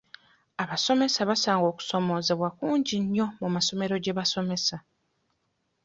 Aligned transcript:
Abasomesa 0.63 1.19
basanga 1.29 1.65
okusoomoozebwa 1.71 2.49
kungi 2.57 2.95
nnyo 3.03 3.25
mu 3.41 3.47
masomero 3.55 3.95
gye 4.03 4.13
basomesa. 4.17 4.77